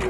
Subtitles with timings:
[0.00, 0.06] こ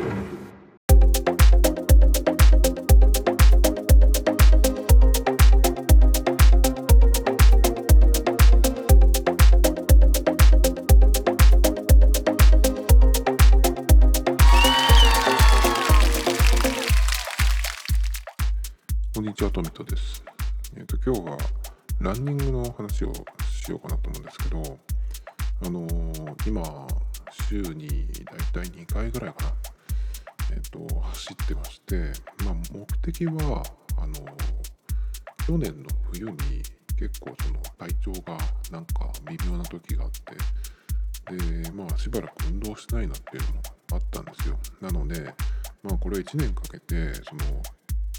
[19.21, 20.23] んにちは、トミトです。
[20.77, 21.37] えっ、と、今日は
[21.99, 23.13] ランニングの話を
[23.45, 24.79] しようかなと思うんですけど、
[25.63, 26.87] あのー今、
[27.49, 27.89] 週に
[28.25, 29.53] だいたい2回ぐらいかな、
[30.53, 32.13] えっ、と、走ってまして、
[32.45, 33.63] まあ、目的は、
[33.97, 34.15] あの
[35.47, 36.37] 去年の冬に
[36.97, 38.39] 結構その体調が
[38.71, 44.59] なんか微妙な時があって、で、まあ、しばらく運動してないなっていうのもあったんですよ。
[44.81, 45.35] なので、
[45.83, 47.63] まあ、これ1年かけて、その、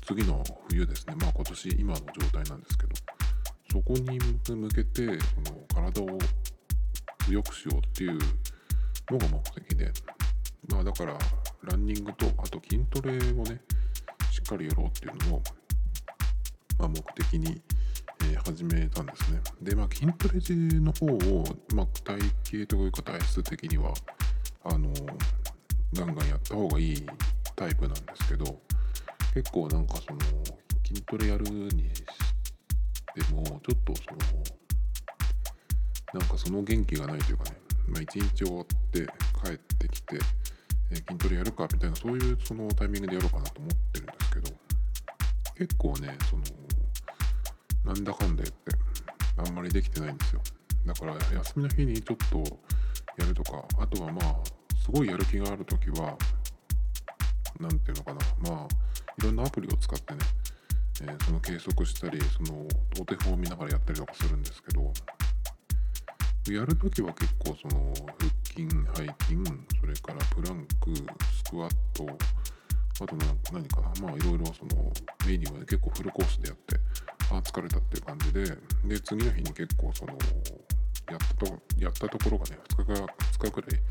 [0.06, 2.96] 次の冬ですね、まあ今年今の状態なんですけど、
[3.72, 6.18] そこに向けてその体を
[7.26, 8.20] 強くしようっていう
[9.10, 9.92] のが目的で、
[10.70, 11.18] まあだから
[11.64, 13.62] ランニングとあと筋トレをね、
[14.32, 15.44] しっかりやろうっていうのを、
[16.80, 17.62] まあ、目的に、
[18.24, 19.42] え始めたんですね。
[19.62, 20.40] で、まあ筋トレ
[20.80, 21.44] の方を、
[21.76, 22.20] まあ、体
[22.60, 23.94] 型というか体質的には、
[24.64, 24.94] あの
[25.94, 27.06] ガンガンやった方がいい
[27.56, 28.60] タイプなんですけど、
[29.34, 30.20] 結構なんかその
[30.88, 34.18] 筋トレやるにしてもちょっとその
[36.14, 39.08] なんかその元気がないというかね、まあ、一日終わって
[39.44, 40.20] 帰ってきて、
[40.92, 44.50] え筋トレやるかみたいなそういうそのタイミングでやろうかなと思ってるんですけど
[45.58, 46.44] 結構ねその
[47.86, 48.72] なんだかんだ言って
[49.38, 50.42] あんまりできてないんですよ。
[50.86, 52.38] だから休みの日にちょっと
[53.18, 54.36] やるとかあとはまあ
[54.84, 56.18] すごいやる気がある時は
[57.60, 58.68] なんていうのかなまあ
[59.20, 60.20] いろんなアプリを使ってね、
[61.02, 62.68] えーその計測したりその
[63.00, 64.92] お手本を見ながらやったりとかするんですけど
[66.52, 70.51] やるときは結構その腹筋背筋それからプラ
[71.00, 72.06] クスクワット
[73.04, 73.16] あと
[73.52, 74.92] 何かなまあいろいろその
[75.26, 76.76] メニューはね結構フルコースでやって
[77.32, 78.44] あ疲れたっていう感じで
[78.86, 80.14] で次の日に結構その
[81.10, 83.82] やったとやったところがね2日か2日くらい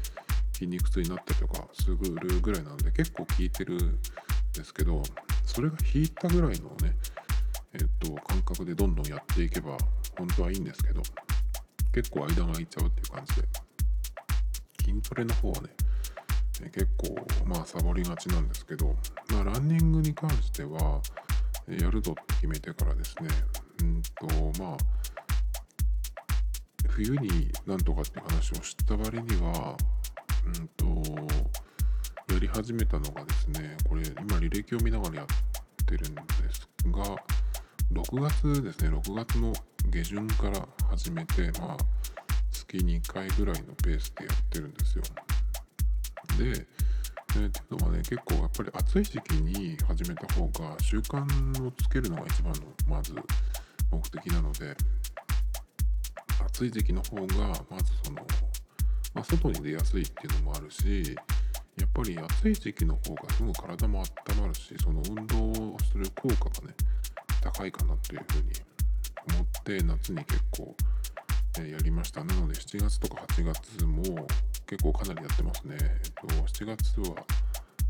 [0.52, 3.98] 筋肉痛になったりとかすぐるぐらいなので結構効いてるん
[4.52, 5.02] ですけど
[5.44, 6.94] それが引いたぐらいのね
[7.72, 9.76] えっと感覚でどんどんやっていけば
[10.16, 11.02] 本当はいいんですけど
[11.92, 13.42] 結構間が空いちゃうっていう感じで
[14.84, 15.68] 筋トレの方はね
[16.68, 17.16] 結構
[17.46, 18.94] まあサボりがちなんですけど
[19.32, 21.00] まあランニングに関しては
[21.66, 23.28] やるぞって決めてからですね。
[23.80, 24.76] うんとまあ
[26.88, 29.76] 冬になんとかって話をした割には
[30.46, 30.86] うんと
[32.32, 35.26] やり始めたのがですねこれ今履歴を見ながらやっ
[35.86, 36.22] てるんで
[36.52, 37.16] すが
[37.92, 38.90] 6月ですね。
[38.90, 39.52] 6月の
[39.88, 41.76] 下旬から始めてまあ
[42.52, 45.02] 月2回ぐらいのペースでやってるんですよ。
[46.44, 46.66] で
[47.36, 53.14] えーっていうのはね結構やっぱり暑い時期に始めた方が習慣をつけるのが一番のまず
[53.90, 54.76] 目的なので
[56.46, 57.24] 暑い時期の方が
[57.70, 58.18] まずその、
[59.14, 61.16] まあ、外に出やすいっていうのもあるし
[61.78, 66.74] やっぱり暑い時期の方がすぐ体も温まるしその運動をする効果がね
[67.42, 68.50] 高いかなというふうに
[69.34, 70.74] 思って夏に結構、
[71.58, 72.24] えーやりました。
[72.24, 74.26] なので7月とか8月も
[74.70, 77.16] 結構かなりやってますね、えっと、7月は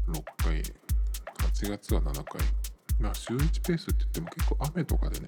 [0.09, 0.63] 6回
[1.53, 2.41] 8月は7回。
[2.99, 5.27] まあ週1ペースって言っても結構雨とかでね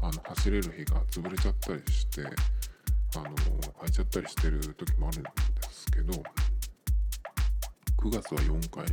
[0.00, 3.34] あの走れる日が潰れちゃったりしてあの
[3.74, 5.30] 空いちゃったりしてる時もあるんで
[5.68, 6.12] すけど
[7.98, 8.84] 9月は4回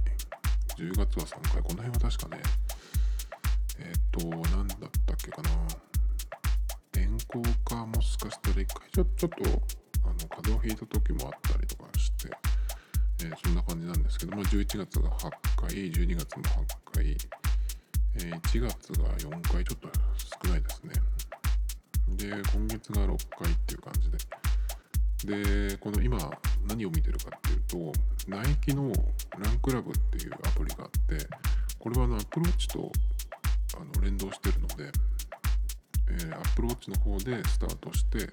[0.76, 2.42] 10月は3回この辺は確かね
[3.78, 5.50] えっ、と何だったっけかな。
[6.92, 12.30] 天候かもしかしたら一回ちょちょっとあの風邪をひいた時もあったりとかして、
[13.24, 17.18] えーそんな感じなんですけど、まあ、11月が8回12月も8回、
[18.16, 19.90] えー1月が4回ちょっと
[20.46, 20.94] 少ないですね。
[22.18, 24.18] で今月が6回っていう感じで。
[25.26, 26.20] でこの今
[26.68, 28.92] 何を見てるかっていうとナイキの
[29.40, 31.28] ランクラブっていうアプリがあって
[31.80, 32.92] これはあのアプローチと
[33.78, 34.92] あの連動してるので、
[36.10, 38.28] えー、アプローチの方でスタートして、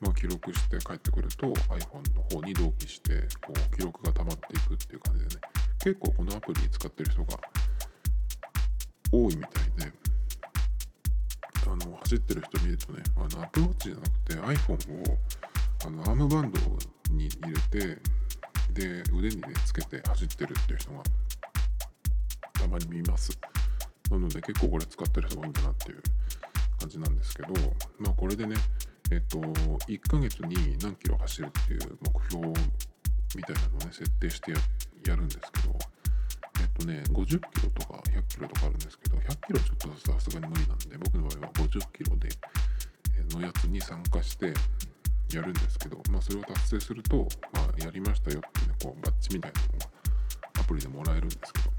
[0.00, 5.40] ま、記録して帰ってくると iPhone の方に同期してこう記録が溜まっていくっていう感じでね。
[5.78, 7.38] 結構このアプリ使ってる人が
[9.12, 10.06] 多いみたいで。
[11.66, 15.18] あの走ってる人見るとねあのアプローチじゃなくて iPhone を
[15.84, 16.58] あのアームバンド
[17.10, 18.00] に入れて
[18.72, 21.02] で腕にねつけて走ってるっていう人が
[22.52, 23.36] たまに見ます。
[24.10, 26.02] なので結構これ使ってる人が多いんだなっていう
[26.78, 27.48] 感じなんですけど
[27.98, 28.54] まあこれでね
[29.10, 32.48] えっと1ヶ月に何キロ走るっていう目標
[33.36, 34.52] みたいなのをね設定して
[35.08, 35.78] やるんですけど
[36.60, 42.28] えっとね50キロとか100キロとかあるんですけど100キロちょっとさすがに無理なんで僕の場合は50キロで
[43.34, 44.52] のやつに参加して
[45.32, 49.86] やるんですけど、まあ、それを達成すると、まあ、やりましたよっていうねこうバッジみたいなのが
[50.60, 51.70] アプリでもらえるんですけど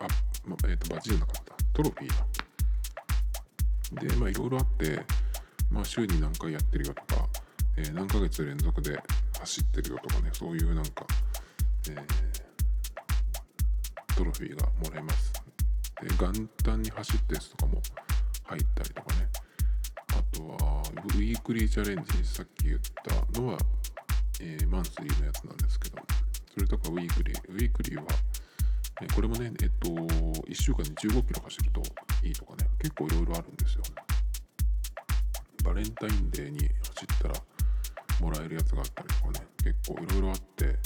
[0.00, 0.08] あ、
[0.46, 2.26] まあ、えっ、とバッジじゃなかったトロフィーだ。
[4.00, 5.04] でまあいろいろあって
[5.70, 7.28] まあ週に何回やってるよとか、
[7.76, 9.00] えー、何ヶ月連続で
[9.38, 11.06] 走ってるよとかねそういうなんか、
[11.88, 12.02] えー、
[14.16, 15.32] トロフィーがもらえます。
[16.02, 16.32] で元
[16.64, 17.80] 旦に走ったやつとかも
[18.44, 19.28] 入ったりとかね。
[20.12, 20.56] あとは
[21.14, 22.80] ウィークリーチャレンジさっき言っ
[23.32, 23.58] たのは、
[24.40, 25.98] えー、マンスリーのやつなんですけど
[26.52, 28.02] それとかウィークリーウィークリーは、
[29.14, 31.80] これもねえっと1週間に15キロ走ると
[32.26, 33.82] いいとかね結構いろいろあるんですよ。
[35.62, 37.34] バレンタインデーに走ったら
[38.20, 39.46] もらえるやつがあったりとかね。
[39.62, 40.76] 結構いろいろあって。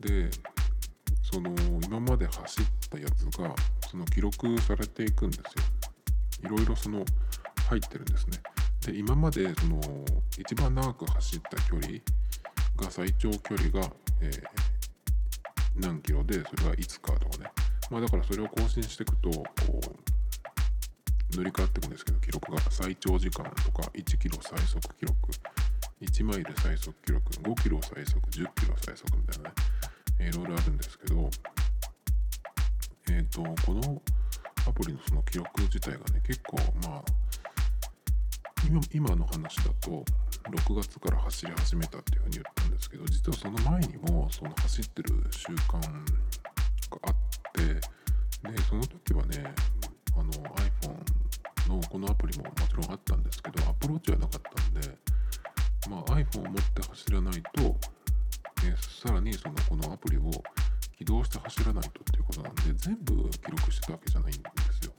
[0.00, 0.30] で
[1.30, 3.54] その今まで走ったやつが
[3.90, 6.54] その記録されていくんですよ。
[6.56, 7.04] いろいろその
[7.68, 8.38] 入ってるんですね。
[8.86, 9.80] で今までその
[10.38, 11.98] 一番長く走った距離
[12.76, 13.90] が最長距離が、
[14.22, 14.42] えー、
[15.76, 17.50] 何キロでそれがいつかとかね。
[17.90, 20.17] まあだからそれを更新していくとこう
[21.36, 25.14] 塗り替わっていくんですけど記録が最長時間とか1キロ最速記録
[26.00, 31.30] 1マイル最速記録5キロ最速10キロ最速みたいなねいろいろあるんですけど
[33.10, 34.00] えっ、ー、とこの
[34.66, 37.02] アプリのその記録自体がね結構まあ
[38.66, 40.04] 今今の話だと
[40.50, 45.88] 6月から走り始めたっていうふうに言ったんですけど実はその前にもその走ってる習慣が
[47.02, 47.14] あっ
[47.52, 47.64] て
[48.50, 49.54] でその時はね
[50.14, 51.17] あの iPhone
[51.68, 54.88] のこのアプリももちろんあったんですけどアプローチはなかったんで、
[55.90, 57.76] まあ、iPhone を持って走らないと
[58.64, 60.30] えさらにそのこのアプリを
[60.96, 64.40] 起動して走らないとっていうことなんで全部記録してたわけじゃないんで
[64.80, 64.92] すよ。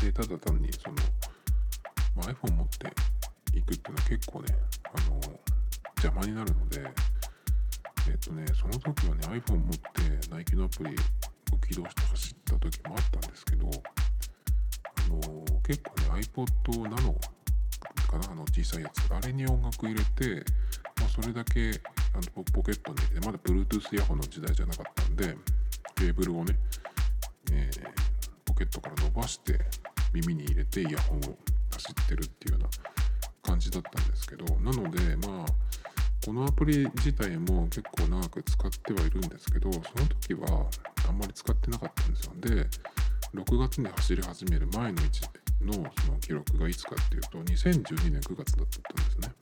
[0.00, 0.94] でただ単にその、
[2.16, 5.40] まあ、iPhone 持っていくっていうのは結構ねあの
[5.96, 6.84] 邪魔になるので
[8.08, 13.68] えっ、とねその時はね iPhone 持ってナイキのアプリを起動して走った時もあったんですけど
[15.08, 15.20] の
[15.66, 16.46] 結構ね iPod
[16.88, 17.14] Nano
[18.08, 19.12] かなあの小さいやつ。
[19.12, 20.44] あれに音楽入れて
[21.00, 21.80] まそれだけ
[22.14, 25.36] あのポケットに入れてまだ Bluetooth イヤホンの時代じゃなかったんで
[25.94, 26.56] ケーブルをね、
[27.52, 27.88] えー、
[28.44, 29.58] ポケットから伸ばして
[30.12, 31.20] 耳に入れてイヤホンを
[31.72, 32.68] 走ってるっていうような
[33.42, 35.46] 感じだったんですけどなのでまあ
[36.24, 39.82] このアプリ自体も結構長く使ってはいるんですけどその
[40.20, 40.66] 時は
[41.08, 42.32] あんまり使ってなかったんですよ。
[42.36, 42.66] で
[43.34, 45.20] 6月に走り始める前の位置
[45.60, 49.34] のその記録がいつかっていうと2012年9月だったんですね。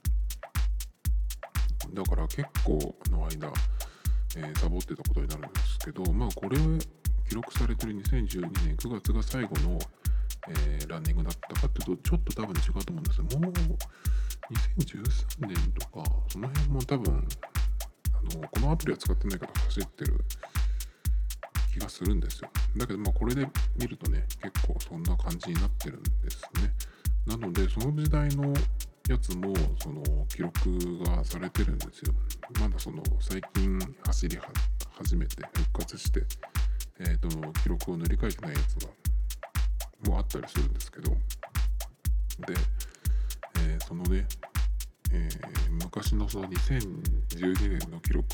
[1.94, 3.53] だから結構の間、
[4.37, 6.59] えー、サボってたことになるんですけどまあこれ
[7.29, 9.79] 記録されてる2012年9月が最後の、
[10.49, 13.53] えー、ランニングだったかっていうとちょっと多分違うと思うんですもう
[14.53, 17.29] 2013年とかその辺も多分
[18.12, 20.25] あのこのアプリは使ってないから走ってる
[21.76, 22.50] 気がするんですよ。
[22.76, 23.46] だけどまあこれで
[23.78, 26.73] 見るとね結構そんな感じになってるんですね。
[27.26, 28.55] なのでその時代の
[29.08, 32.14] やつもその記録がされてるんですよ。
[32.58, 34.38] まだその最近走り
[34.98, 36.22] 始めて復活して、
[36.98, 37.29] えーと、
[37.60, 38.91] 記録を塗り替えてないやつが
[40.08, 41.10] もうあったりするんですけど。
[41.10, 41.17] で、
[43.60, 44.27] えー、そのね、
[45.12, 48.27] えー、昔のその2012年の記録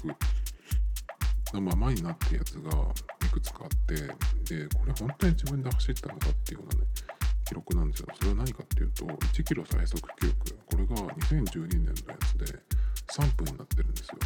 [1.53, 6.87] のままになったやつがいくつかあってでこれ本当に自分で走ったのかっていうようなね
[7.45, 12.47] 記録なんですよそれは何かっていうと1キロ最速記録これが2012年のやつで
[13.13, 14.19] 3分になってるんですよ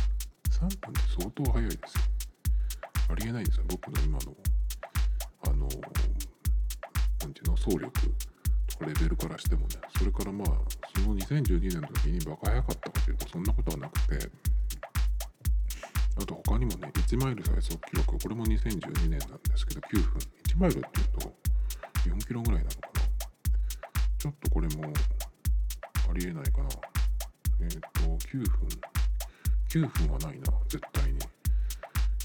[0.51, 2.03] 3分って相当速いですよ
[3.11, 4.35] ありえないんですよ僕の今の
[5.45, 5.69] あの
[7.21, 7.91] 何ていうの走力
[8.67, 9.69] とかレベルからしてもね
[9.99, 10.49] それからまあ
[10.95, 14.31] その2012年の時にバカ速かったかというとそんなことはなくて
[16.19, 20.19] あと他にもね1マイル最速記録これも2012年なんですけど9分
[20.49, 21.33] 1マイルっていうと
[22.09, 23.07] 4キロぐらいなのかな
[24.19, 24.93] ちょっとこれも
[26.09, 26.69] ありえないかな。
[27.61, 28.69] えっ、ー、と、9分。
[29.69, 31.19] 9分はないな、絶対に。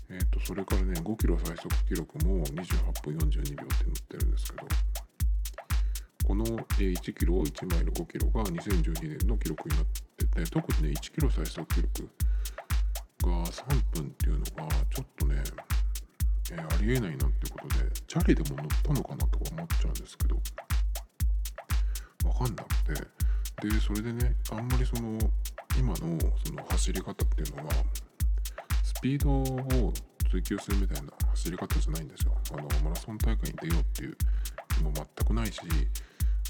[0.10, 4.68] えっ、ー、と、それからね、5キロ最速記録も28分42秒って載ってるんですけど、
[6.26, 9.86] この1キロ、1マイル5キロが2012年の記録になっ
[10.18, 12.10] てて、特にね、1キロ最速記録
[13.22, 15.36] が3分っていうのが、ちょっとね、
[16.51, 20.38] えー、ありえないなってことで、チャリでも乗ったのかなとか思っちゃうんですけど、
[22.24, 23.22] 分かんなくて。
[23.62, 25.20] でそれでねあんまりその
[25.78, 25.98] 今の
[26.44, 27.72] その走り方っていうのは
[28.84, 29.94] スピードを
[30.32, 32.34] 追求するみたいな走り方じゃないんですよ。
[32.51, 34.18] あのマラソン大会に出ようっていう
[34.75, 35.62] 気も全くないし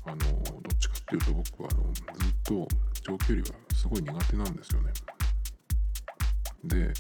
[0.06, 2.06] あのどっちかっていうと僕はあのずっ
[2.46, 2.68] と
[3.02, 4.92] 長距離はすごい苦手なんですよね。
[6.64, 6.94] で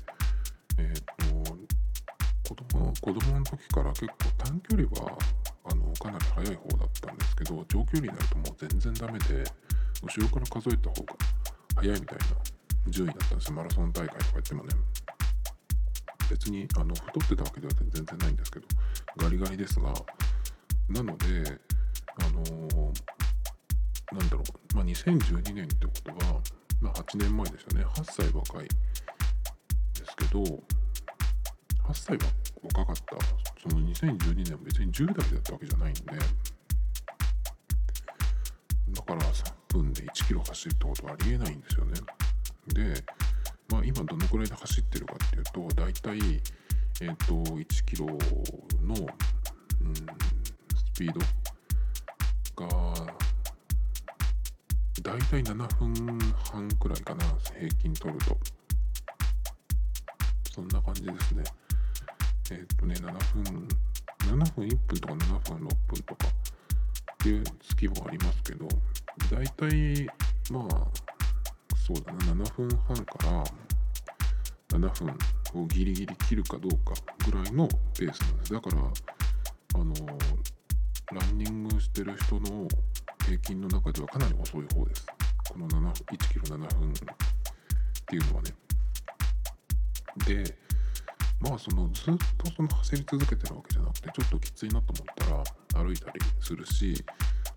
[0.77, 1.01] えっ、
[1.34, 5.18] と子供子供の時から結構短距離は
[5.65, 9.44] あのかなり速い方だったんですけど長距離になるともう全然ダメで
[10.03, 11.15] 後ろから数えた方が
[11.75, 12.25] 速いみたいな
[12.91, 14.70] 順位だったんですマラソン大会とか言ってもね。
[16.32, 18.68] 別にあの太ってたわけでは全然ないんですけど
[19.18, 19.94] ガリガリですが
[20.89, 21.60] なので
[22.24, 26.41] あのー、なんだろう、まあ、2012年ってことは、
[26.80, 27.86] まあ、8年前ですよね。
[27.86, 28.68] 8歳若い
[30.22, 32.24] けど8歳は
[32.63, 33.01] 若かった。
[33.62, 36.01] その2012年は別に10代だったわけじゃないんで。
[38.92, 41.94] だから3分で1キロ走るってことはありえないんですよね。
[42.68, 43.04] で
[43.70, 46.20] まあ今どのくらいで走ってるかっていうと大体
[47.01, 51.20] えっ、ー、と1キロの、うん、スピード
[52.66, 53.18] が
[55.01, 56.20] 大体7分
[56.51, 57.25] 半くらいかな
[57.58, 58.38] 平均取ると。
[60.53, 61.43] そんな感じですね
[62.51, 63.12] えっ、とね7
[63.43, 63.67] 分
[64.20, 68.67] 7分1分とか7分6分とかっていう月もありますけど
[69.31, 70.05] 大体
[70.51, 70.88] まあ
[71.77, 73.43] そうだな7分半か
[74.72, 75.05] ら7
[75.53, 76.93] 分をギリギリ切るかどうか
[77.25, 77.67] ぐらいの
[77.98, 78.77] ペースなんですだから
[79.75, 79.93] あの
[81.13, 82.67] ランニングしてる人の
[83.25, 85.05] 平均の中ではかなり遅い方です。
[85.50, 86.93] この7 1キロ7分っ
[88.05, 88.61] ていうのはね。
[90.25, 90.56] で、
[91.39, 97.03] まあそのずっとその走り続けてるわけじゃなくて、ちょっときついなと思ったら歩いたりするし、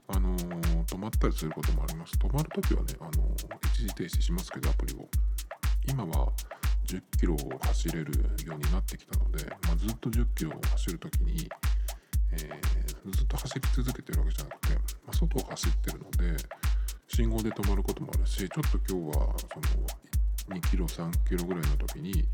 [0.09, 2.15] あのー、止まったりすることもあります。
[2.17, 5.09] 止まるときはね、あのー、一時停止しますけど、アプリを。
[5.87, 6.33] 今は
[6.87, 8.13] 10キロを走れる
[8.45, 11.49] ようになってきたので、まあ、ずっと10キロを走るときに、
[12.33, 16.37] えー、ずっと走り続けてるわけじゃなくて、まあ、外を走ってるので
[17.09, 19.87] 信号で止まることもあるしちょっと今日はその
[20.75, 22.25] キロ3キロぐらいの時に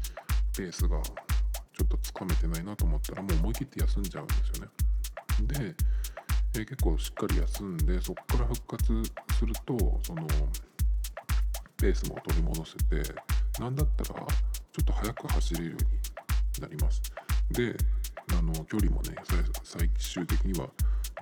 [0.57, 4.71] ペースがちょっとつかめてないなと思ったらもう思い切って休んじゃうんですよね。
[5.43, 5.75] で、
[6.55, 9.03] えー、結構しっかり休んでそこから復活
[9.39, 10.27] するとその
[11.77, 13.15] ペースも取り戻せて
[13.59, 14.27] 何だったらちょ
[14.81, 17.03] っと速く走れるようになります。
[17.51, 17.77] で
[18.39, 19.17] あの距離もね
[19.65, 20.67] 最終的には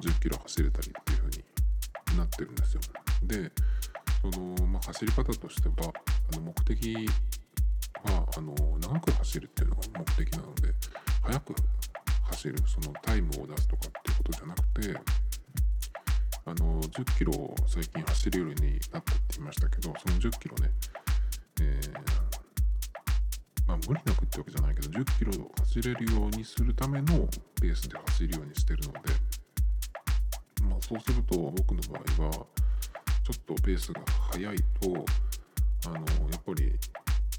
[0.01, 1.45] 10キロ走れたりっていう風に
[2.17, 2.81] なってるんですよ。
[3.25, 3.51] で
[4.23, 5.93] その、まあ、走り方としては
[6.33, 7.09] あの目的
[8.05, 10.73] はあの長く走るっていうのが目的なので
[11.23, 11.55] 速く
[12.31, 15.01] 走るそのタイムを出すとかっていうことじゃなくて
[16.45, 20.71] あの10キロ最近走るようになったって言いましたけどその10キロね、
[21.61, 22.39] えー
[23.67, 27.29] まあ、無理なくってわけじゃないけど10キロ走れるようにするための
[27.61, 28.99] ペースで走るようにしてるので、
[30.63, 32.47] まあ、そうすると僕の場合はちょ
[33.35, 34.01] っとペースが
[34.33, 35.05] 速いと
[35.87, 36.03] あのや
[36.37, 36.73] っぱり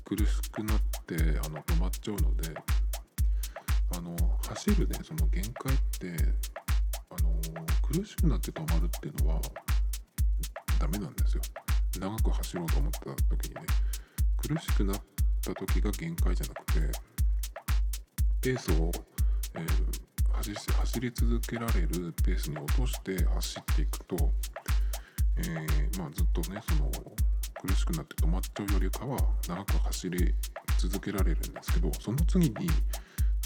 [0.05, 1.15] 苦しくなって
[1.45, 2.53] あの止まっちゃうので
[3.95, 4.15] あの
[4.47, 6.15] 走るねその限界って
[7.09, 7.33] あの
[7.81, 9.41] 苦しくなって止まるっていうのは
[10.79, 11.41] ダメなんですよ。
[11.99, 12.99] 長く走ろうと思った
[13.35, 13.61] 時にね。
[14.37, 15.01] 苦しくなっ
[15.41, 16.99] た時が限界じゃなくて
[18.41, 18.89] ペースを、
[19.55, 24.31] えー、走走り続けられるペースに落として走っていくと、
[25.37, 26.89] えー、まあ、ずっとねその
[27.59, 30.33] 苦しくなって止まっちゃうよりかは長く走り
[30.77, 32.55] 続けられるんですけどその次に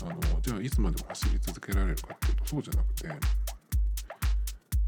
[0.03, 3.15] あのじゃあいつまでも走り続けられるかっていうとそうじゃなくて、ま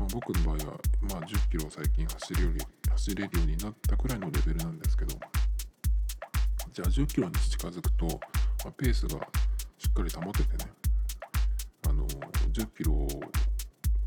[0.01, 0.77] あ、僕の場合は、
[1.09, 5.15] まあ、10キロ最近走るより走れるようになったくらいのレベルなんですけど
[6.71, 9.19] じゃあ10キロに近づくと、まあ、ペースが
[9.79, 10.71] しっかり保ててね
[11.87, 12.05] あの
[12.53, 13.07] 10キロ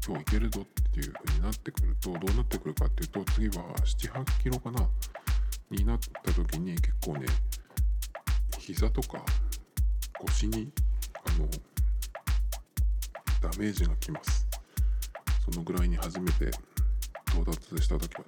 [0.08, 4.88] 今日いけるぞっていう風になってくるとどうなってくるかっていうと次は78キロかな
[5.70, 7.26] になった時に結構ね
[8.58, 9.22] 膝とか
[10.14, 10.70] 腰に
[11.14, 11.46] あの
[13.42, 14.46] ダメージがきます。
[15.44, 16.50] そのぐらいに初めて
[17.28, 18.24] 到達した時はね。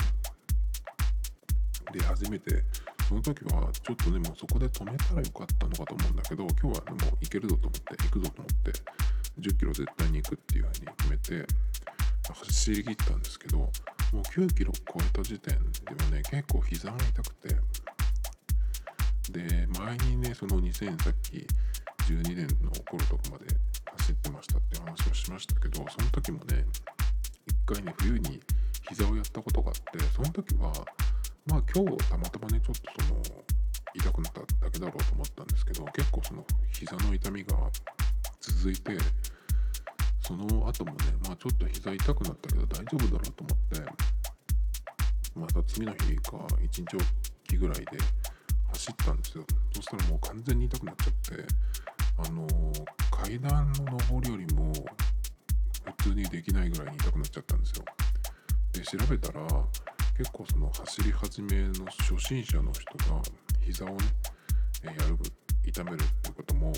[1.98, 2.62] で初めて
[3.08, 8.72] その時はちょっとでもうそこで止めたらよかったのかと思うんだけど今日はでも行けるぞと思って行くぞと思って
[9.38, 11.46] 10キロ絶対に行くっていう風に決めて
[12.28, 13.70] 走り切ったんですけども
[14.14, 17.56] う9キロ超えた時点ではね結構膝が痛くて
[19.32, 21.46] で前にねその2000さっき
[22.12, 23.46] 12年の頃とかまで
[23.98, 26.64] 走ってましたって話をしましたけどその時もね
[27.46, 28.40] 一回ね冬に
[28.88, 30.72] 膝をやったことがあってその時は
[31.46, 33.20] まあ今日たまたまねちょっとその
[33.94, 37.56] 痛くなっただけだろうと思ったんですけど結構その膝の痛みが
[38.40, 38.96] 続いて
[40.20, 43.92] その後もねまあちょっと膝痛くなったけど大丈夫だろうと思って
[45.34, 46.98] また次の日か1日お
[47.48, 47.86] きぐらいで
[48.72, 49.44] 走ったんですよ。
[49.74, 51.44] そしたらもう完全に痛くなっちゃって
[52.18, 52.46] あの
[53.10, 54.72] 階段の上りよりも
[55.98, 57.84] 普通にできないぐらいに痛くなっちゃったんですよ。
[58.72, 59.46] で調べたら
[60.16, 63.20] 結構その走り始めの初心者の人が
[63.60, 63.96] 膝をね
[64.84, 65.16] やる
[65.64, 66.72] 痛めるってことも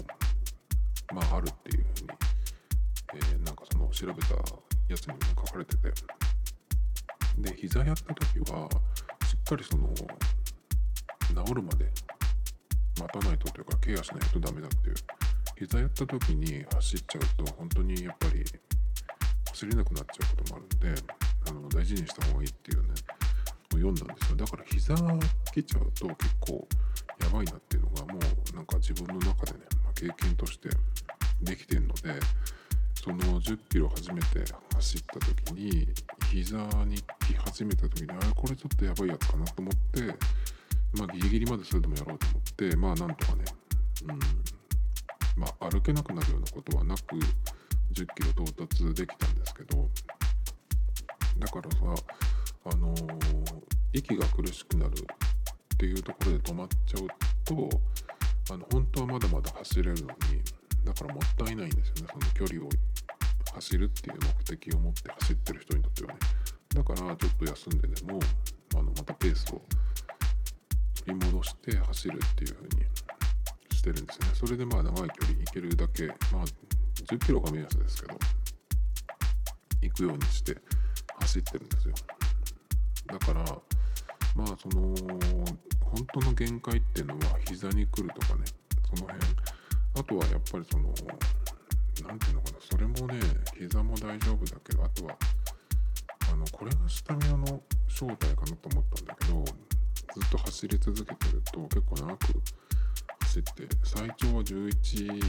[1.13, 2.09] まああるっていうふうに、
[3.15, 4.35] えー、なんかその調べた
[4.89, 5.93] やつにも書かれてて。
[7.39, 8.69] で膝やった時は
[9.27, 9.89] しっかりその
[11.47, 11.91] 治るまで
[13.01, 14.95] 待たないとというかケアしないとダメだっていう。
[15.59, 18.45] 膝やった時に走っちゃうと本当にやっぱり
[19.51, 21.03] 走れなくなっちゃうこともあるんで
[21.49, 22.89] あの大事にした方がいいっていうね
[23.71, 24.37] 読んだんですよ。
[24.37, 24.95] だから膝
[25.53, 26.69] 切っちゃうと結構
[27.23, 28.19] やばいなっていうのがも
[28.53, 29.65] うなんか自分の中でね、
[30.03, 30.69] 経験として
[31.43, 32.19] できてるので
[32.95, 34.45] その10キロ初めて
[34.75, 35.87] 走った時に
[36.33, 40.03] 膝に来始めた時にあれこれちょっとやばいやつかなと思って
[40.99, 43.45] まあギリギリまでそれでもやろうと思ってまあなんとかね
[44.09, 44.19] うん
[45.41, 47.01] まあ歩けなくなるようなことはなく
[47.93, 49.89] 10キロ到達できたんですけど
[51.39, 52.03] だからさ
[52.65, 53.09] あのー、
[53.93, 54.93] 息が苦しくなる
[55.75, 57.09] っていうところで止まっちゃう
[57.45, 57.81] と
[58.51, 60.07] あの本当はまだまだ走れるのに
[60.85, 62.13] だからもったいないんですよね。
[62.13, 62.69] その距離を
[63.55, 66.19] 走るっていう目的を持って走ってる人にとってはね。
[66.75, 68.19] だからちょっと休んででも
[68.75, 69.63] あのまたペースを
[71.05, 72.87] 取り戻して走るっていう風に
[73.73, 74.27] してるんですね。
[74.35, 76.45] それでまあ長い距離行けるだけまあ
[77.05, 78.19] 10キロが目安ですけど
[79.83, 80.57] 行くようにして
[81.21, 81.95] 走ってるんですよ。
[83.07, 83.45] だから
[84.35, 84.95] まあその
[85.93, 88.45] 本当の限界っていうのは膝に来るとかね
[88.95, 89.19] その辺。
[89.95, 90.89] あとはやっぱりその
[92.03, 93.21] 何て言うのかなそれもね
[93.59, 95.17] 膝も大丈夫だけどあとは
[96.33, 102.27] あのこれがスタミナの正体かなと思ったんだけどずっと走り続けてると結構長く
[103.21, 103.53] 走って
[103.85, 105.23] 最長は11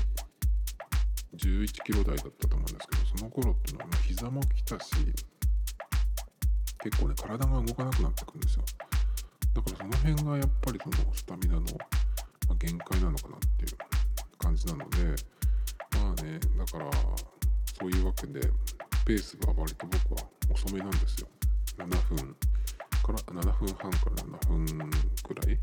[1.36, 4.94] 11キロ台だったと思うんですけどその頃っていうのは膝も来たし
[6.80, 8.64] 結構ね体が動かなくなってくるんですよ。
[9.54, 11.62] だからその辺がやっぱりそのスタミナの
[12.58, 13.78] 限界なのかなっていう
[14.38, 14.98] 感じなので
[16.00, 16.90] まあねだから
[17.80, 18.40] そういうわけで
[19.06, 21.28] ペースが割と僕は遅めなんですよ。
[21.78, 22.36] 7分
[23.04, 24.90] から7分半から7分
[25.24, 25.60] くらい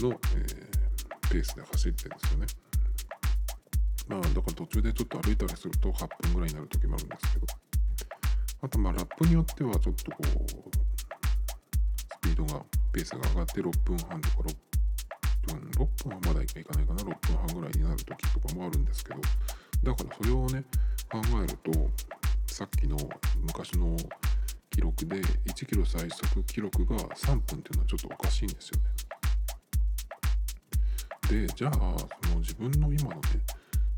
[0.00, 2.46] の、えー、ペースで走ってるんですよね。
[4.08, 7.46] まあだから途中でちょっと歩いたりすると8分ぐらいになる時もあるんですけど。
[8.62, 10.93] あとまあラップによってはちょっとこう
[12.24, 14.42] ピードがペースが上がって6分半とか6
[15.46, 19.20] 分6分はまだいかないかな6分半ぐらいになる時とかもあるんですけど
[19.82, 20.64] だからそれをね
[21.10, 21.90] 考えると
[22.46, 22.96] さっきの
[23.42, 23.94] 昔の
[24.70, 28.80] 記録で1キロ最速記録が3分っていうのはちょっとおかしいんですよ
[31.30, 31.46] ね。
[31.46, 31.78] でじゃあそ
[32.30, 33.20] の自分の今のね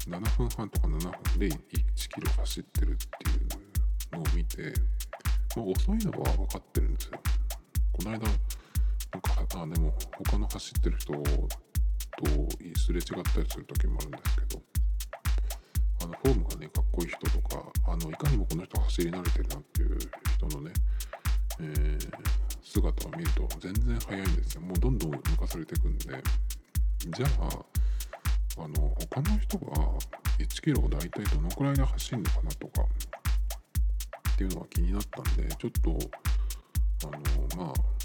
[0.06, 1.58] 7分半とか7分で1
[1.96, 4.72] キロ走ってるっていうのを見て、
[5.56, 7.20] まあ、遅いのは分かってるんですよ。
[8.06, 11.22] の間、なんか、あでも他の走ってる人と
[12.78, 14.62] すれ違ったりする時もあるんですけど、
[16.02, 19.98] あのフォームがね、かっこいい人とか、あのいかにもこの人走り慣れてるなっていう
[20.36, 20.72] 人のね、
[21.60, 22.08] えー、
[22.62, 24.60] 姿を見ると全然速いんですよ。
[24.60, 26.22] もうどんどん抜かされていくんで、
[27.08, 29.74] じゃあ、あの他の人が
[30.38, 32.82] 1キロを大体どのくらいで走るのかなとか
[34.32, 35.98] っていうのが気になったんでちょっと
[37.08, 37.95] あのまあ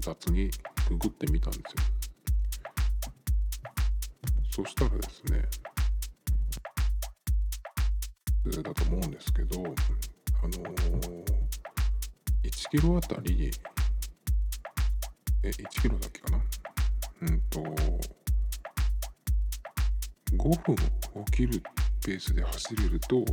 [0.00, 0.50] 雑に
[0.88, 1.78] ググってみたんですよ。
[4.50, 5.42] そしたらですね
[8.62, 9.72] だと思うんですけどあの
[12.42, 13.50] 1キロあたり
[15.42, 16.40] え1キロだけかな？
[17.22, 17.60] うんと
[20.32, 20.76] 5分
[21.20, 21.62] を切る
[22.04, 23.24] ペースで走れると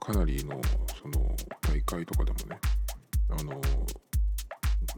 [0.00, 0.60] かなりの
[1.00, 2.58] その大会とかでもね
[3.30, 3.60] あの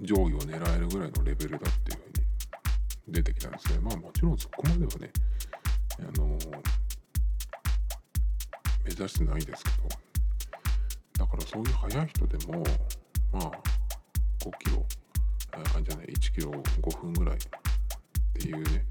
[0.00, 2.08] 上位を狙えるぐらいのレベルだっていうふう
[3.08, 5.10] に出てきたんですけどまあもちろんそこまではね
[5.98, 6.26] あの
[8.84, 12.64] 目指してないですけどだからそういう速い人でも
[13.32, 13.50] まあ
[14.40, 14.84] 5キロ
[15.52, 17.38] あじゃない1キロ5分ぐらいっ
[18.34, 18.84] ていうね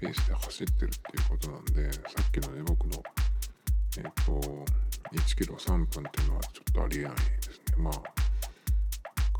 [0.00, 3.02] ペースで走ってるっていうことなんでさっきのね僕の
[3.98, 4.64] えっ、ー、と
[5.12, 7.82] 1キロ3分っていうのはちょっとありえないですね。
[7.82, 8.27] まあ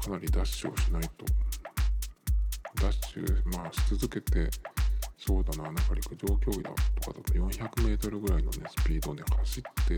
[0.02, 1.24] かなりダッシュをしないと
[2.82, 4.50] ダッシュまあし続けて
[5.16, 9.94] そうだななんか陸上競技だとかだと 400m ぐらいのねスピードで走って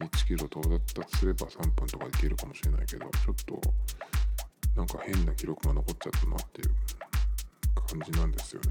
[0.00, 3.60] 1キロ到達すれば3分とかいけるかもしれないけどちょっと
[4.76, 6.70] なんか変な記録が残っちゃったなっていう
[7.74, 8.70] 感じなんですよね。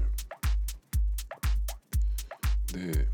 [2.92, 3.06] で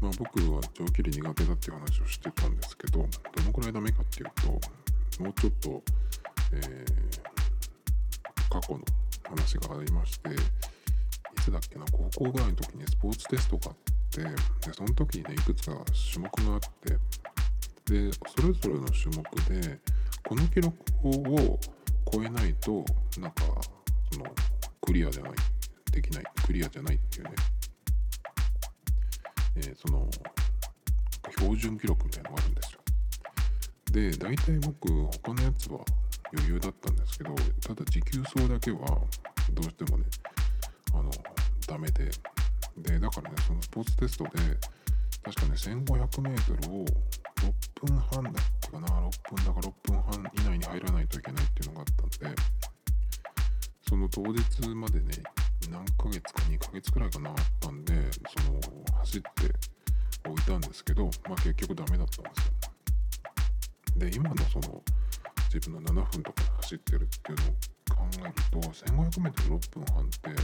[0.00, 4.60] まあ僕は長距離苦手だっていう話をしてたんですけどどのくらいダメかっていうと
[5.18, 5.82] もうちょっと、
[6.52, 6.88] えー、
[8.50, 8.80] 過去の
[9.28, 10.32] 話がありましてい
[11.42, 13.76] つだっけな高校ぐらいの時にスポーツテストがあっ
[14.10, 15.76] てでその時にねいくつか
[16.12, 16.90] 種目があって
[17.92, 19.22] でそれぞれの種目
[19.62, 19.78] で
[20.24, 21.58] この記録を
[22.12, 22.84] 超えないと
[23.18, 23.44] なんか
[24.12, 24.26] その
[24.80, 25.32] クリアじゃない
[25.90, 27.30] できないクリアじゃないっていうね、
[29.56, 30.08] えー、その
[31.38, 32.67] 標準記録みたいなのがあるんです。
[33.92, 34.88] で大体僕
[35.24, 35.80] 他のやつは
[36.32, 37.34] 余裕だったんですけど
[37.66, 38.78] ただ持久走だけは
[39.52, 40.04] どうしてもね
[40.92, 41.10] あの
[41.66, 42.10] ダメで。
[42.82, 44.30] でだからねそのスポーツテストで
[45.24, 48.90] 確かね 1500m を6分半だったかな6
[49.34, 52.36] 分だから6分半以内に入らないといけないっていうのがあったんで
[53.88, 55.06] その当日までね
[55.70, 59.28] 何ヶ月か2ヶ月くらいかなあったんでその走って
[60.28, 62.52] おいたんですけどまあ結局ダメだったんですよ。
[63.98, 64.82] で今のその
[65.52, 67.50] 自分の7分とかで走ってるっていうのを
[67.96, 70.42] 考えると 1500m6 分半って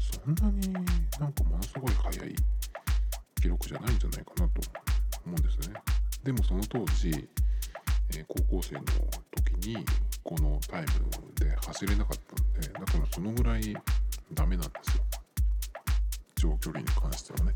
[0.00, 2.34] そんなになんかものすごい速い
[3.40, 4.62] 記録じゃないんじゃないかなと
[5.26, 5.74] 思うんですね。
[6.24, 7.10] でもその当時、
[8.16, 8.82] えー、高校生の
[9.36, 9.84] 時に
[10.24, 10.88] このタイム
[11.34, 13.74] で走れなかったんでだからそのぐらい
[14.32, 15.04] ダメなんですよ
[16.36, 17.54] 長距離に関してはね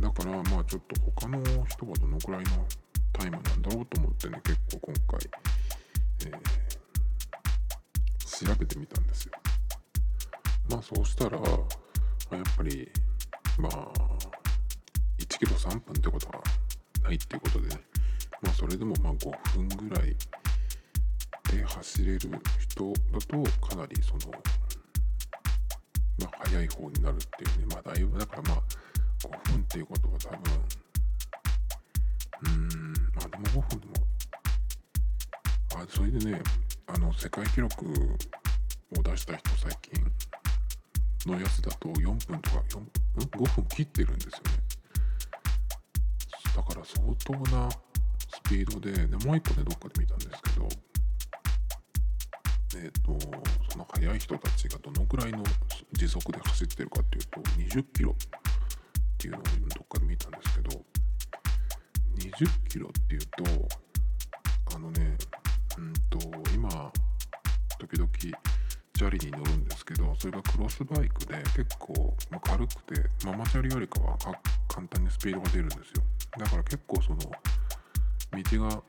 [0.00, 2.66] だからまあちょっと他の人はどのくらいの
[3.16, 5.30] タイムなんだろうと思ってね結構今回、
[6.26, 9.32] えー、調べてみたんですよ。
[10.70, 11.48] まあそうしたらやっ
[12.56, 12.90] ぱり
[13.58, 13.92] まあ
[15.18, 16.42] 1キロ3分ってことは
[17.04, 17.80] ないっていうことでね。
[18.42, 20.14] まあそれでもまあ5分ぐらい
[21.50, 24.32] で走れる人だとかなりその
[26.18, 27.74] まあ速い方になるっていうね。
[27.74, 28.62] まあだいぶだからまあ
[29.22, 30.85] 5分っていうことは多分
[32.42, 32.94] うん。
[33.16, 34.06] あでも5分でも。
[35.76, 36.42] あそれでね
[36.86, 37.84] あの世界記録
[38.96, 42.62] を出した人最近のやつだと4分とか
[43.18, 44.66] 5分切ってるんですよね。
[46.56, 50.68] だから相当なスピードででもう一個ねどっかで見たんですけど
[52.76, 53.18] えっ、ー、と
[53.68, 55.42] その速い人たちがどのくらいの
[55.92, 57.40] 時速で走ってるかっていうと
[57.76, 58.14] 20キロっ
[59.18, 59.48] ていうのをど
[59.82, 60.80] っかで見たんですけど
[62.16, 63.44] 20キロっていうと
[64.74, 65.16] あのね
[65.78, 66.18] うんと
[66.54, 66.92] 今
[67.78, 68.08] 時々
[68.96, 74.16] チャリに乗るんですけどそれがクロスバイクで結構、ま、軽くてママチャリよりかは
[74.68, 75.82] 簡単にスピードが出るんですよ。
[76.38, 77.28] だから結構その道
[78.64, 78.82] が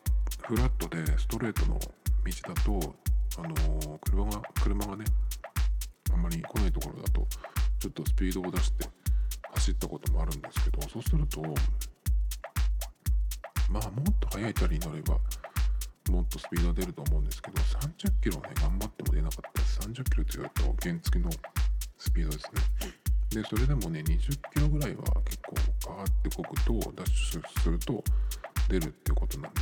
[0.43, 2.95] フラットでストレートの道だと
[3.37, 5.05] あのー、車が車がね
[6.13, 7.27] あんまり来ないところだと
[7.79, 8.87] ちょっとスピードを出して
[9.53, 11.41] 走ったこともあるんですけどそうすると
[13.69, 15.17] まあもっと速いチャリに乗れば
[16.09, 21.29] もっとスピードは出ると思うんですけど30キロね頑張っても出なかったです30キロというと原付の
[21.97, 22.93] スピードですね。
[23.29, 25.55] でそれでもね20キロぐらいは結構
[25.97, 28.01] ガーってこくとダッシュすると
[28.69, 29.61] 出るっていうことなんで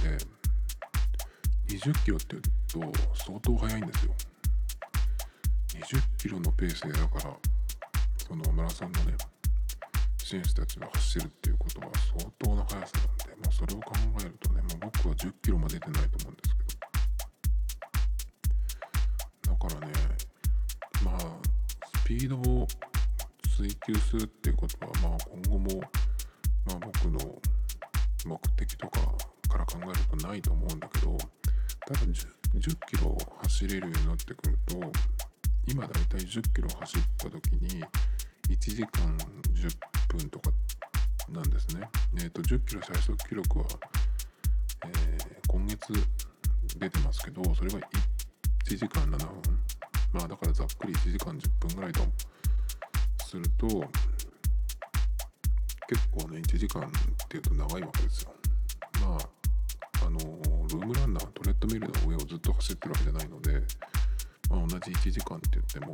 [1.68, 2.80] 20キロっていうと
[3.16, 4.14] 相当速いんですよ。
[5.74, 7.36] 20キロのペースでだから
[8.18, 9.18] そのマラソンのね
[10.18, 11.88] 選手たちが走るっていうことは
[12.18, 16.66] 相当な速さなんで、まあ、それを考えるとね、まあ、僕は10キロも出てないと思うんですけど。
[19.46, 19.94] だからね
[21.04, 21.20] まあ
[22.04, 22.68] スピードを
[23.58, 25.18] 追求するっていうことはまあ
[25.48, 25.82] 今後も、
[26.66, 27.42] まあ、僕の
[28.26, 29.00] 目的とか
[29.48, 31.18] から考えるとないと思うんだけど
[31.88, 34.92] ただ 10, 10キロ走れるようになってくると
[35.68, 37.84] 今だいたい10キロ走った時に
[38.50, 39.18] 1時間
[39.54, 40.52] 10分とか
[41.30, 41.90] なんですね。
[42.16, 43.66] えーと、10キロ最速記録は、
[44.86, 45.94] えー、今月
[46.78, 47.80] 出てますけどそれが
[48.66, 49.60] 1時間7分
[50.14, 52.02] まあだからざっくり1時間10分ぐらいと
[53.26, 53.68] すると
[55.88, 56.86] 結構ね1時間っ
[57.28, 58.34] ていうと長いわけですよ。
[59.02, 63.62] まああのルームランナートレッドミルの上をずっと走ってるわけじゃないので、
[64.50, 65.92] まあ、同じ1時間って言っても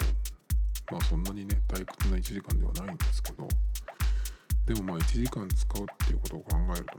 [0.92, 3.48] まあそんなにね退屈な1時間ではないんですけど
[4.66, 6.94] でもまあ1時間使うっていうことを考えると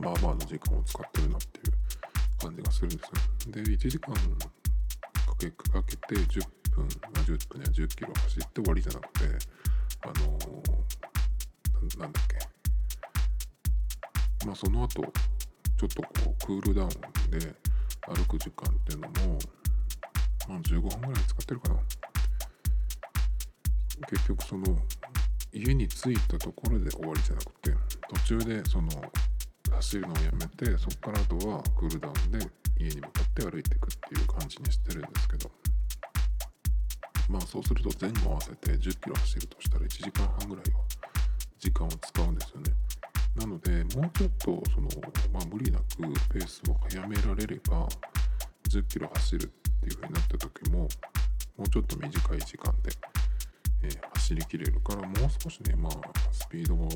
[0.00, 1.72] まあまあの時間を使ってるなっていう
[2.38, 2.98] 感じがするんで
[3.42, 4.20] すねで1時間か
[5.38, 6.40] けかけて10
[6.74, 9.26] 分、あ、10分や10キロ走って終わりじゃなくて
[10.02, 12.36] あのー、なんだっけ。
[14.46, 15.06] まあその後ちょ
[15.86, 16.90] っとこうクールダウン
[17.30, 17.56] で
[18.06, 19.14] 歩く時間っていうのも、
[20.48, 21.80] まあ、15分ぐらい使ってるかな。
[24.08, 24.78] 結局その
[25.56, 27.70] 家に着いたところで終わりじゃなくて
[28.26, 28.88] 途中でその
[29.72, 32.46] 走るのをやめてそこからあとはクールダウンで
[32.78, 35.50] 家に向かって歩いていくっていう感じにしてるんですけど。
[37.28, 40.80] まあそうすると前後合わせて10キロ走るとしたら1時間半ぐらいは
[41.58, 42.72] 時間を使うんですよね。
[43.34, 44.88] なのでもうちょっとその、
[45.32, 45.84] まあ、無理なく
[46.32, 47.86] ペースを速められれば
[48.68, 49.48] 10キロ走るっ
[49.80, 52.90] ていう風になった時ももうちょっと短い時間で、
[53.86, 55.92] えー、走りきれるからもう少しねまあ
[56.32, 56.88] スピードを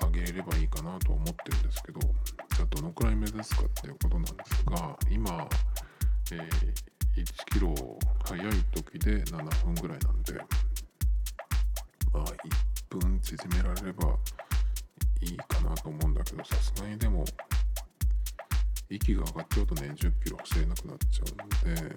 [0.00, 5.48] 上げればいいかなと思ってるんですけどじゃあどのくらい目指すかっていうことなんですが今、
[6.32, 7.72] えー、1キロ
[8.24, 10.32] 速い時で7分ぐらいなんで
[12.12, 12.24] まあ
[12.90, 14.16] 1分縮められれば
[15.20, 17.24] いいかなと思うんだけどさすがにでも
[18.90, 21.24] 息が上がっちゃうとね10キロ走れなくなっちゃ
[21.64, 21.96] うんで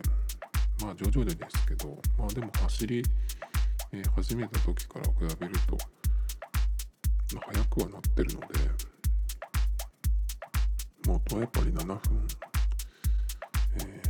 [0.81, 3.03] まあ徐々にですけどまあでも走り、
[3.91, 5.77] えー、始めた時から比べると、
[7.35, 8.47] まあ、速くはなってるので
[11.09, 11.99] もとはやっぱり7分
[13.77, 14.01] え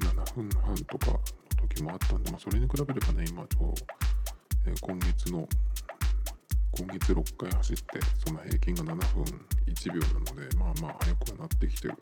[0.00, 1.20] ー、まあ、7分半とかの
[1.68, 3.72] 時もあったんで、まあ、それに比べればね今ちょう
[4.64, 5.48] えー、今月の
[6.70, 7.82] 今月6回走って
[8.24, 9.24] その平均が7分
[9.66, 11.94] 1秒なのでまあまあ速くはなってきてる。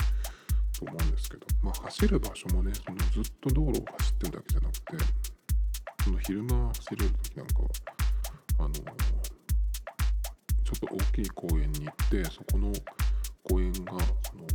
[0.80, 4.96] と思うんですけどまあ走る場所もねそのずっと道路を走ってるだけじゃなくて
[6.04, 7.68] その昼間走れる時なんかは
[8.60, 8.82] あのちょ
[10.76, 12.72] っと大きい公園に行ってそこの
[13.42, 13.78] 公園が
[14.22, 14.46] その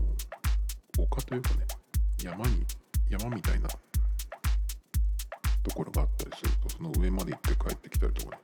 [0.97, 1.57] 丘というかね
[2.23, 2.65] 山に
[3.09, 3.77] 山みたいなと
[5.75, 8.41] ころがあったりするとその上まで行って帰ってきたりとかね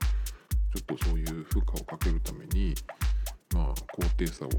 [0.74, 2.74] ちょっとそういう負荷をかけるために
[3.54, 4.50] まあ高低差を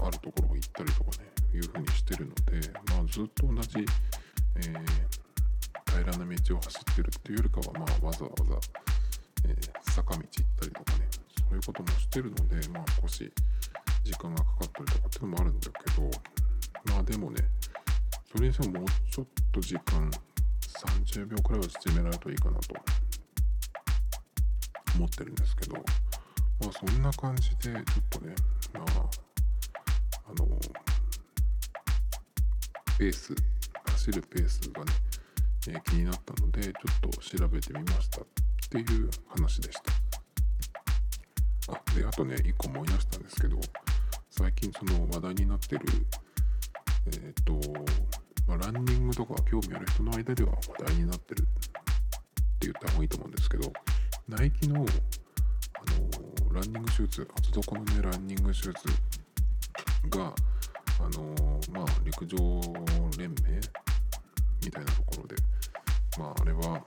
[0.00, 3.78] あるところ行ったりとかねいうふうにしてるのでまあずっと同じ、
[4.56, 4.84] えー、
[5.90, 8.54] 平らな道を走ってるっていうよりかはまあわざわざ、
[9.48, 11.08] えー、坂道行ったりとかね
[11.48, 13.32] そういうこともしてるのでまあ少し
[14.04, 16.10] 時間がかかったりとかっていうのもあるんだけど
[16.92, 17.44] まあでもね
[18.30, 20.10] それにしてももうちょっと時間
[21.12, 22.74] 30秒くらいは縮められるといいかなと
[24.96, 25.80] 思ってるんですけどま
[26.68, 28.34] あそんな感じでちょっとね
[28.74, 29.27] まあ
[30.28, 30.46] あの
[32.98, 33.34] ペース
[33.86, 34.92] 走るペースがね、
[35.68, 38.24] えー、気になったのでちょっと調べてみましたっ
[38.70, 39.78] ていう話でし
[41.66, 41.72] た。
[41.72, 43.58] あであとね1個思い出したんですけど
[44.30, 45.84] 最近その話題になってる
[47.06, 47.60] えっ、ー、と
[48.48, 51.50] まあ、ランニングとか興味ある人の間では話題になってるって
[52.60, 53.70] 言った方がいいと思うんですけど
[54.26, 58.88] ナイキの、あの、ランニングシューズ厚底のねランニングシューズ
[60.10, 60.34] が、
[61.00, 62.36] あのー、まあ、陸上
[63.18, 63.34] 連盟
[64.64, 65.36] みたいなところで、
[66.18, 66.82] まあ、あれは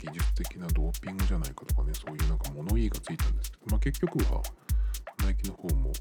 [0.00, 3.52] 技術的なドーピングじゃないかとかねそういうなんか物言いがついたんです。
[3.52, 4.42] けど、まあ、結局は
[5.22, 5.92] ナイキの方も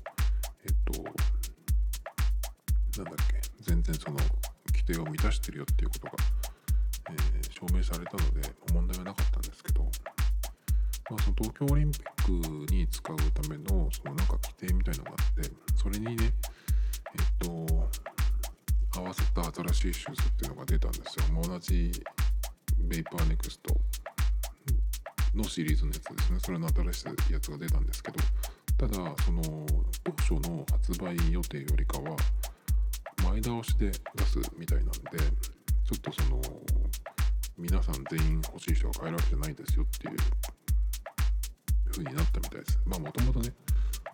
[0.65, 1.03] えっと
[3.03, 4.17] なんだっけ全然その
[4.71, 6.13] 規定を満たしてるよっていうことが、
[7.11, 9.85] えー、証明されたので問題はなかったんですけど、
[11.10, 16.32] まあ、その東京オリンピックに使うためのそのなんか規定みたいのがあってそれにね
[17.41, 17.89] えっと
[19.00, 21.41] 合わせた新しいシューズっていうのが出たんですよ。
[21.41, 21.91] 同じ
[22.88, 23.76] ベイパーネクスト
[25.36, 26.39] のシリーズのやつですね。
[26.39, 28.17] それの新しいやつが出たんですけど、
[28.78, 28.93] ただ、
[29.24, 29.41] その
[30.04, 32.15] 当初の発売予定よりかは、
[33.24, 34.91] 前倒しで出すみたいなんで
[35.86, 36.41] ちょっとその
[37.58, 40.17] 皆さん全員欲しい人が買えるわけじゃないですよっていう
[41.99, 42.79] 風になったみたいです。
[42.85, 43.53] まあもともとね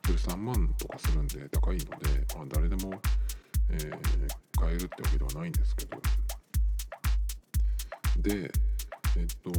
[0.06, 1.88] それ3万とかするんで高いので、
[2.36, 3.00] まあ、誰でも、
[3.70, 6.02] えー、買えるってわけではないんですけど。
[8.18, 8.52] で
[9.18, 9.52] えっと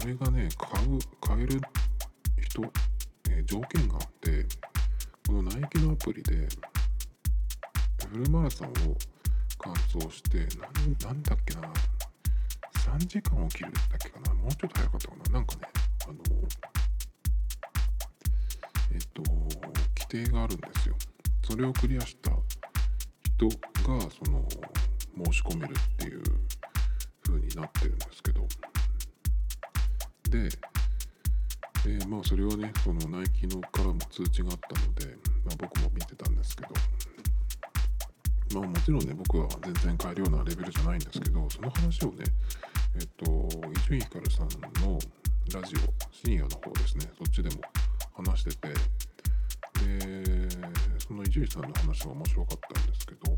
[0.00, 1.60] それがね買う買える
[2.40, 2.62] 人、
[3.30, 4.44] えー、条件があって
[5.26, 6.48] このナイキのアプリで
[8.10, 8.72] フルマラソンを
[9.58, 10.38] 完走して
[11.04, 11.72] なんだっけな
[12.86, 14.34] 3時間を切るだっけかな。
[14.34, 15.32] もうちょっと早かったかな。
[15.32, 15.60] なんかね
[16.04, 16.14] あの
[18.92, 19.22] えっと
[19.98, 20.94] 規定があるんですよ。
[21.42, 22.30] それをクリアした
[23.36, 24.48] 人がその
[25.24, 26.22] 申し込めるっていう
[27.24, 28.46] 風になってるんですけど。
[30.30, 30.48] で
[31.86, 36.68] えー、まあそれはねそのナイキのからも通知があったので、ま僕も見てたんですけど。
[38.54, 42.24] まあもちろんね僕は全然変えるようなレベルじゃないんですけどその話をね
[42.98, 44.48] えっと伊集院光さん
[44.82, 44.98] の
[45.52, 45.78] ラジオ
[46.10, 47.06] 深夜の方ですね。
[47.18, 47.62] そっちでも
[48.14, 48.68] 話してて。
[49.84, 50.48] で
[50.98, 53.36] その伊集院さんの話が面白かったんですけど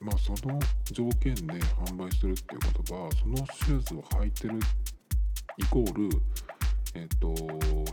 [0.00, 0.58] まあその
[0.90, 1.54] 条件で
[1.86, 4.58] 販売するっていうことはそのシューズを履いてる
[5.58, 6.10] イコール
[6.94, 7.34] えっ、と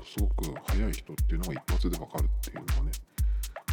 [0.04, 2.92] すごく速い人っていうのが一発で分かるっていうのがね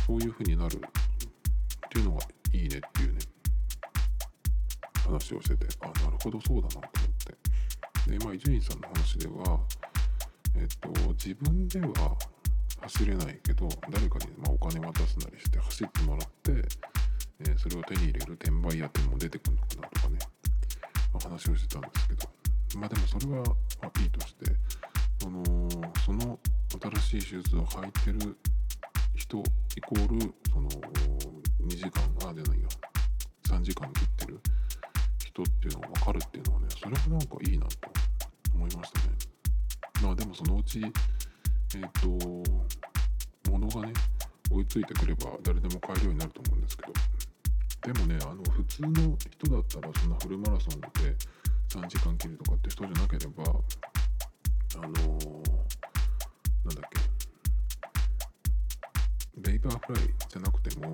[0.06, 2.20] そういう風になるっていうのが
[2.52, 3.18] いいねっていうね
[5.04, 5.66] 話をしてて。
[5.80, 6.95] あなるほどそうだなと
[8.06, 9.60] 思ってでまあ伊集院さんの話では
[10.56, 12.16] えっ、と自分では
[12.82, 16.52] 走れないけど誰かにまお金渡すなりして走ってもらって
[17.40, 20.18] え、それを手に入れる転売屋っていうのも出てくるのかなとかね、
[21.12, 22.28] ま、話をしてたんですけど。
[22.76, 23.42] まあでもそれは、
[23.80, 24.44] まあ、いいとして
[25.20, 25.42] その
[26.04, 26.38] その
[27.00, 28.36] 新しいシューズを履いてる
[29.14, 32.68] 人イコールその2時間あじゃないよ。
[33.48, 34.40] 3時間切ってる
[35.36, 37.90] 人っていうのが分かるっていうのはねそれはなんかいいなと
[38.54, 39.06] 思いましたね。
[40.02, 42.42] まあでもそのうちえっ、ー、
[43.44, 43.92] と物がね
[44.50, 46.92] 追いついてくれば誰でも買えるようになると思うんですけど。
[47.92, 50.88] でもねあの普通の人だったらそんなフルマラソンで
[51.68, 53.48] 3時間切るとかって人じゃなければあ
[54.78, 54.96] のー、
[56.64, 56.90] なんだっ
[59.34, 60.92] けベイバーフライじゃなくても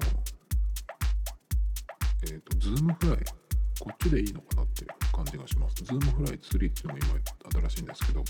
[2.25, 3.42] えーっとズームフライ
[3.83, 5.83] こっちでいいのかなっていう感じがします。
[5.83, 7.01] ズームフライ3っていうのが
[7.51, 8.25] 今新しいんですけど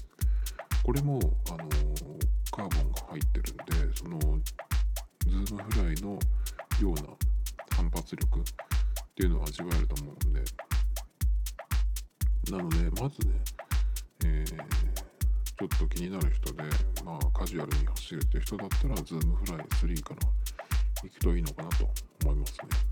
[0.82, 1.68] これもあの、
[2.50, 6.18] カーボンが入ってるんでそのズームフライのよ
[6.88, 7.02] うな
[7.76, 8.42] 反発力っ
[9.14, 10.42] ていうのを味わえると思うんで。
[12.50, 13.34] なのでまずね、
[14.24, 16.62] えー、ちょっと気になる人で
[17.04, 20.20] まあカジュアルに走るっていう人だったらズームフライ3から
[21.02, 21.90] 行くといいのかなと
[22.24, 22.91] 思いますね。